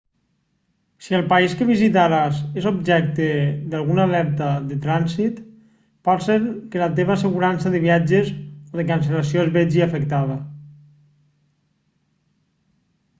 si 1.07 1.15
el 1.17 1.25
país 1.33 1.51
que 1.57 1.65
visitaràs 1.71 2.39
és 2.61 2.67
objecte 2.69 3.27
d'alguna 3.73 4.07
alerta 4.09 4.47
de 4.71 4.79
trànsit 4.87 5.37
pot 6.11 6.25
ser 6.29 6.39
que 6.73 6.81
la 6.85 6.89
teva 7.01 7.15
assegurança 7.19 7.75
de 7.77 7.83
viatges 7.85 8.33
o 8.71 8.81
de 8.83 8.87
cancel·lació 8.93 9.47
es 9.47 9.55
vegi 9.61 9.87
afectada 9.91 10.43